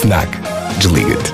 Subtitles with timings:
[0.00, 0.28] FNAC.
[0.78, 1.32] Desliga-te.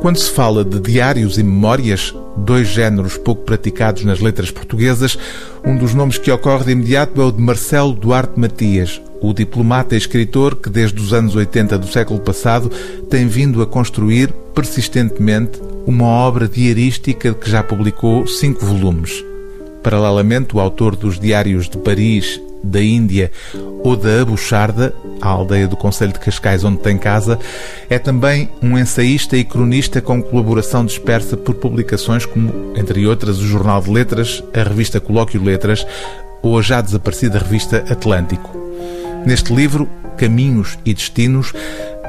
[0.00, 5.16] Quando se fala de diários e memórias, dois géneros pouco praticados nas letras portuguesas,
[5.64, 9.94] um dos nomes que ocorre de imediato é o de Marcelo Duarte Matias, o diplomata
[9.94, 12.68] e escritor que desde os anos 80 do século passado
[13.08, 19.24] tem vindo a construir persistentemente uma obra diarística que já publicou cinco volumes.
[19.84, 23.30] Paralelamente, o autor dos Diários de Paris, da Índia
[23.82, 27.38] ou da Abucharda, a aldeia do Conselho de Cascais onde tem casa,
[27.88, 33.46] é também um ensaísta e cronista com colaboração dispersa por publicações como, entre outras, o
[33.46, 35.86] Jornal de Letras, a revista Colóquio Letras
[36.42, 38.56] ou a já desaparecida revista Atlântico.
[39.24, 41.52] Neste livro, Caminhos e Destinos,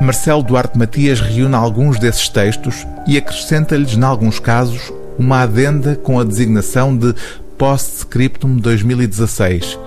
[0.01, 6.19] Marcelo Duarte Matias reúne alguns desses textos e acrescenta-lhes, em alguns casos, uma adenda com
[6.19, 7.15] a designação de
[7.57, 9.79] Postscriptum 2016.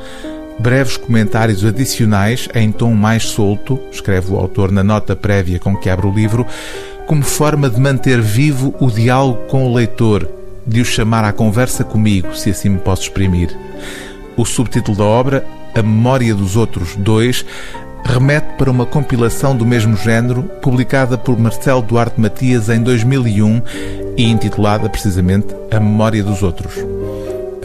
[0.59, 5.89] Breves comentários adicionais em tom mais solto, escreve o autor na nota prévia com que
[5.89, 6.45] abre o livro,
[7.07, 10.29] como forma de manter vivo o diálogo com o leitor,
[10.67, 13.57] de o chamar à conversa comigo, se assim me posso exprimir.
[14.37, 17.47] O subtítulo da obra, A Memória dos Outros Dois,
[18.05, 23.63] remete para uma compilação do mesmo género, publicada por Marcelo Duarte Matias em 2001
[24.17, 26.75] e intitulada precisamente A Memória dos Outros.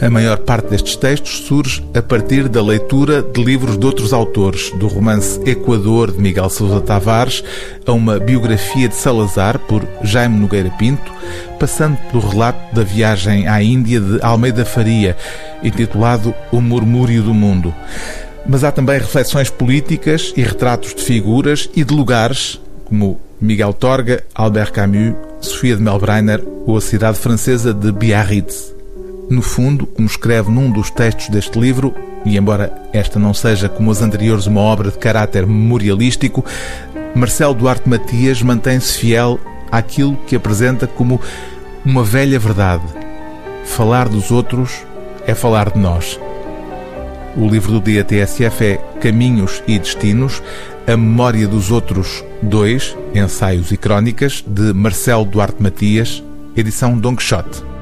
[0.04, 4.70] A maior parte destes textos surge a partir da leitura de livros de outros autores,
[4.72, 7.42] do romance Equador de Miguel Sousa Tavares
[7.86, 11.10] a uma biografia de Salazar por Jaime Nogueira Pinto,
[11.58, 15.16] passando pelo relato da viagem à Índia de Almeida Faria,
[15.62, 17.74] intitulado O Murmúrio do Mundo.
[18.46, 24.22] Mas há também reflexões políticas e retratos de figuras e de lugares, como Miguel Torga,
[24.34, 28.73] Albert Camus, Sofia de Melbreiner ou a cidade francesa de Biarritz.
[29.30, 33.90] No fundo, como escreve num dos textos deste livro, e embora esta não seja como
[33.90, 36.44] as anteriores uma obra de caráter memorialístico,
[37.14, 39.40] Marcelo Duarte Matias mantém-se fiel
[39.70, 41.20] àquilo que apresenta como
[41.84, 42.84] uma velha verdade.
[43.64, 44.84] Falar dos outros
[45.26, 46.18] é falar de nós.
[47.36, 50.42] O livro do dia TSF é Caminhos e Destinos,
[50.86, 56.22] a memória dos outros dois, ensaios e crónicas, de Marcelo Duarte Matias,
[56.56, 57.73] edição Don Quixote.